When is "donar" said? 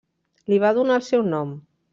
0.79-0.97